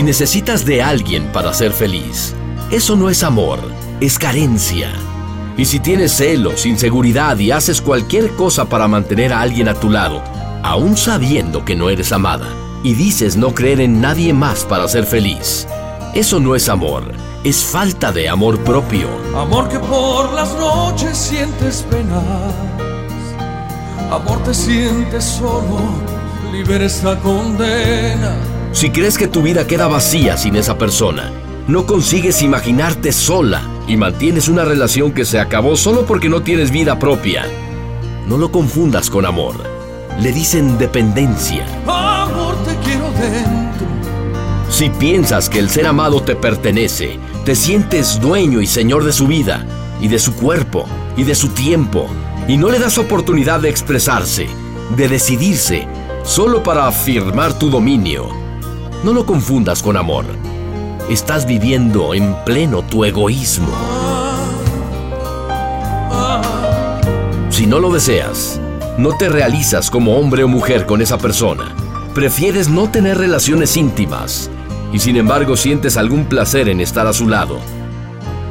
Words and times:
Si 0.00 0.04
necesitas 0.04 0.64
de 0.64 0.82
alguien 0.82 1.30
para 1.30 1.52
ser 1.52 1.72
feliz, 1.72 2.34
eso 2.70 2.96
no 2.96 3.10
es 3.10 3.22
amor, 3.22 3.58
es 4.00 4.18
carencia. 4.18 4.90
Y 5.58 5.66
si 5.66 5.78
tienes 5.78 6.12
celos, 6.12 6.64
inseguridad 6.64 7.38
y 7.38 7.50
haces 7.50 7.82
cualquier 7.82 8.30
cosa 8.30 8.64
para 8.64 8.88
mantener 8.88 9.30
a 9.30 9.42
alguien 9.42 9.68
a 9.68 9.74
tu 9.74 9.90
lado, 9.90 10.22
aún 10.62 10.96
sabiendo 10.96 11.66
que 11.66 11.76
no 11.76 11.90
eres 11.90 12.12
amada, 12.12 12.48
y 12.82 12.94
dices 12.94 13.36
no 13.36 13.54
creer 13.54 13.82
en 13.82 14.00
nadie 14.00 14.32
más 14.32 14.64
para 14.64 14.88
ser 14.88 15.04
feliz, 15.04 15.66
eso 16.14 16.40
no 16.40 16.54
es 16.54 16.70
amor, 16.70 17.02
es 17.44 17.62
falta 17.62 18.10
de 18.10 18.30
amor 18.30 18.58
propio. 18.60 19.06
Amor 19.36 19.68
que 19.68 19.78
por 19.80 20.32
las 20.32 20.54
noches 20.54 21.14
sientes 21.14 21.84
penas, 21.90 22.54
amor 24.10 24.42
te 24.44 24.54
sientes 24.54 25.24
solo, 25.24 25.78
libera 26.50 26.86
esta 26.86 27.18
condena. 27.18 28.49
Si 28.72 28.90
crees 28.90 29.18
que 29.18 29.26
tu 29.26 29.42
vida 29.42 29.66
queda 29.66 29.88
vacía 29.88 30.36
sin 30.36 30.54
esa 30.54 30.78
persona, 30.78 31.32
no 31.66 31.86
consigues 31.86 32.40
imaginarte 32.40 33.10
sola 33.10 33.62
y 33.88 33.96
mantienes 33.96 34.48
una 34.48 34.64
relación 34.64 35.12
que 35.12 35.24
se 35.24 35.40
acabó 35.40 35.76
solo 35.76 36.06
porque 36.06 36.28
no 36.28 36.42
tienes 36.42 36.70
vida 36.70 36.98
propia. 36.98 37.46
No 38.28 38.38
lo 38.38 38.52
confundas 38.52 39.10
con 39.10 39.26
amor. 39.26 39.56
Le 40.20 40.32
dicen 40.32 40.78
dependencia. 40.78 41.66
Amor 41.86 42.56
te 42.64 42.76
quiero 42.84 43.10
dentro. 43.10 43.86
Si 44.68 44.88
piensas 44.88 45.48
que 45.48 45.58
el 45.58 45.68
ser 45.68 45.86
amado 45.86 46.22
te 46.22 46.36
pertenece, 46.36 47.18
te 47.44 47.56
sientes 47.56 48.20
dueño 48.20 48.60
y 48.60 48.68
señor 48.68 49.02
de 49.02 49.12
su 49.12 49.26
vida, 49.26 49.66
y 50.00 50.06
de 50.06 50.20
su 50.20 50.36
cuerpo, 50.36 50.86
y 51.16 51.24
de 51.24 51.34
su 51.34 51.48
tiempo, 51.48 52.06
y 52.46 52.56
no 52.56 52.70
le 52.70 52.78
das 52.78 52.98
oportunidad 52.98 53.60
de 53.60 53.68
expresarse, 53.68 54.46
de 54.96 55.08
decidirse, 55.08 55.88
solo 56.22 56.62
para 56.62 56.86
afirmar 56.86 57.58
tu 57.58 57.68
dominio. 57.68 58.49
No 59.02 59.14
lo 59.14 59.24
confundas 59.24 59.82
con 59.82 59.96
amor. 59.96 60.26
Estás 61.08 61.46
viviendo 61.46 62.12
en 62.12 62.36
pleno 62.44 62.82
tu 62.82 63.06
egoísmo. 63.06 63.72
Si 67.48 67.66
no 67.66 67.78
lo 67.78 67.90
deseas, 67.90 68.60
no 68.98 69.16
te 69.16 69.30
realizas 69.30 69.90
como 69.90 70.18
hombre 70.18 70.44
o 70.44 70.48
mujer 70.48 70.84
con 70.84 71.00
esa 71.00 71.16
persona. 71.16 71.74
Prefieres 72.14 72.68
no 72.68 72.90
tener 72.90 73.16
relaciones 73.16 73.74
íntimas 73.78 74.50
y 74.92 74.98
sin 74.98 75.16
embargo 75.16 75.56
sientes 75.56 75.96
algún 75.96 76.26
placer 76.26 76.68
en 76.68 76.80
estar 76.80 77.06
a 77.06 77.14
su 77.14 77.26
lado. 77.26 77.58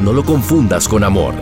No 0.00 0.12
lo 0.12 0.24
confundas 0.24 0.88
con 0.88 1.04
amor. 1.04 1.34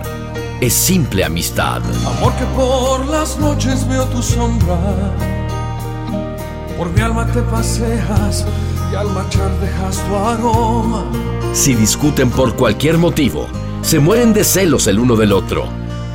Es 0.60 0.74
simple 0.74 1.24
amistad. 1.24 1.80
Amor 2.18 2.34
que 2.34 2.44
por 2.54 3.06
las 3.06 3.38
noches 3.38 3.88
veo 3.88 4.04
tu 4.04 4.22
sombra. 4.22 5.39
Por 6.80 6.94
mi 6.94 7.02
alma 7.02 7.26
te 7.26 7.42
paseas 7.42 8.46
y 8.90 8.94
al 8.94 9.10
marchar 9.10 9.50
dejas 9.60 10.02
tu 10.02 10.16
aroma. 10.16 11.04
Si 11.52 11.74
discuten 11.74 12.30
por 12.30 12.56
cualquier 12.56 12.96
motivo, 12.96 13.48
se 13.82 13.98
mueren 13.98 14.32
de 14.32 14.44
celos 14.44 14.86
el 14.86 14.98
uno 14.98 15.14
del 15.14 15.34
otro. 15.34 15.66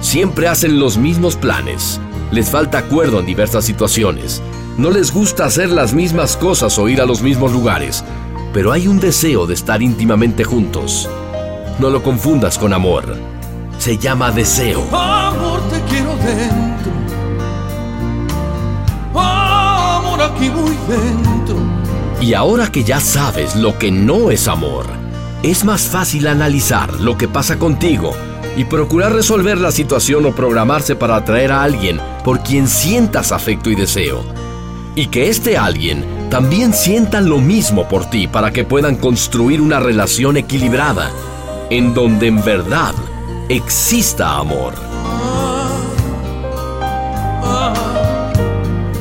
Siempre 0.01 0.47
hacen 0.47 0.79
los 0.79 0.97
mismos 0.97 1.35
planes. 1.35 2.01
Les 2.31 2.49
falta 2.49 2.79
acuerdo 2.79 3.19
en 3.19 3.27
diversas 3.27 3.63
situaciones. 3.63 4.41
No 4.75 4.89
les 4.89 5.13
gusta 5.13 5.45
hacer 5.45 5.69
las 5.69 5.93
mismas 5.93 6.35
cosas 6.35 6.79
o 6.79 6.89
ir 6.89 6.99
a 6.99 7.05
los 7.05 7.21
mismos 7.21 7.51
lugares. 7.51 8.03
Pero 8.51 8.71
hay 8.71 8.87
un 8.87 8.99
deseo 8.99 9.45
de 9.45 9.53
estar 9.53 9.83
íntimamente 9.83 10.43
juntos. 10.43 11.07
No 11.77 11.91
lo 11.91 12.01
confundas 12.01 12.57
con 12.57 12.73
amor. 12.73 13.15
Se 13.77 13.99
llama 13.99 14.31
deseo. 14.31 14.83
Amor 14.91 15.44
Y 22.21 22.33
ahora 22.33 22.71
que 22.71 22.83
ya 22.83 22.99
sabes 22.99 23.55
lo 23.55 23.77
que 23.77 23.91
no 23.91 24.31
es 24.31 24.47
amor, 24.47 24.85
es 25.43 25.63
más 25.63 25.83
fácil 25.83 26.27
analizar 26.27 26.99
lo 26.99 27.17
que 27.17 27.27
pasa 27.27 27.59
contigo 27.59 28.13
y 28.57 28.65
procurar 28.65 29.13
resolver 29.13 29.59
la 29.59 29.71
situación 29.71 30.25
o 30.25 30.33
programarse 30.33 30.95
para 30.95 31.17
atraer 31.17 31.51
a 31.51 31.63
alguien 31.63 31.99
por 32.23 32.41
quien 32.41 32.67
sientas 32.67 33.31
afecto 33.31 33.69
y 33.69 33.75
deseo. 33.75 34.23
Y 34.95 35.07
que 35.07 35.29
este 35.29 35.57
alguien 35.57 36.05
también 36.29 36.73
sienta 36.73 37.21
lo 37.21 37.37
mismo 37.37 37.87
por 37.87 38.09
ti 38.09 38.27
para 38.27 38.51
que 38.51 38.63
puedan 38.63 38.95
construir 38.95 39.61
una 39.61 39.79
relación 39.79 40.37
equilibrada, 40.37 41.11
en 41.69 41.93
donde 41.93 42.27
en 42.27 42.43
verdad 42.43 42.95
exista 43.49 44.37
amor. 44.37 44.94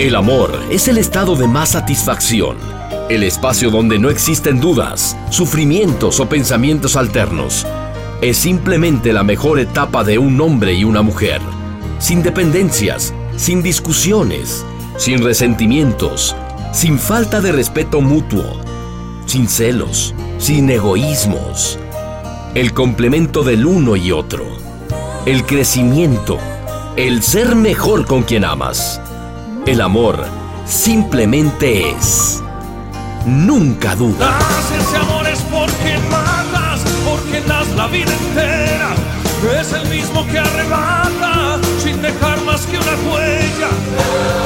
El 0.04 0.16
amor 0.16 0.60
es 0.70 0.86
el 0.88 0.98
estado 0.98 1.34
de 1.34 1.48
más 1.48 1.70
satisfacción, 1.70 2.58
el 3.08 3.22
espacio 3.22 3.70
donde 3.70 3.98
no 3.98 4.10
existen 4.10 4.60
dudas, 4.60 5.16
sufrimientos 5.30 6.20
o 6.20 6.28
pensamientos 6.28 6.94
alternos. 6.96 7.66
Es 8.20 8.36
simplemente 8.36 9.14
la 9.14 9.22
mejor 9.22 9.58
etapa 9.58 10.04
de 10.04 10.18
un 10.18 10.38
hombre 10.42 10.74
y 10.74 10.84
una 10.84 11.00
mujer, 11.00 11.40
sin 12.00 12.22
dependencias, 12.22 13.14
sin 13.36 13.62
discusiones, 13.62 14.66
sin 14.98 15.24
resentimientos, 15.24 16.36
sin 16.74 16.98
falta 16.98 17.40
de 17.40 17.52
respeto 17.52 18.02
mutuo, 18.02 18.60
sin 19.24 19.48
celos, 19.48 20.14
sin 20.36 20.68
egoísmos. 20.68 21.78
El 22.54 22.74
complemento 22.74 23.42
del 23.42 23.64
uno 23.64 23.96
y 23.96 24.12
otro, 24.12 24.44
el 25.24 25.46
crecimiento, 25.46 26.36
el 26.94 27.22
ser 27.22 27.54
mejor 27.54 28.04
con 28.04 28.22
quien 28.22 28.44
amas. 28.44 29.00
El 29.66 29.80
amor 29.80 30.22
simplemente 30.66 31.90
es. 31.90 32.42
Nunca 33.24 33.96
duda. 33.96 34.38
Das 34.38 34.94
amor 34.94 35.26
es 35.26 35.38
porque 35.40 35.98
matas, 36.10 36.82
porque 37.02 37.40
das 37.48 37.66
la 37.74 37.86
vida 37.86 38.12
entera. 38.12 38.94
Es 39.58 39.72
el 39.72 39.88
mismo 39.88 40.26
que 40.26 40.38
arrebata 40.38 41.58
sin 41.82 42.02
dejar 42.02 42.42
más 42.42 42.60
que 42.66 42.76
una 42.76 42.92
huella. 43.10 44.43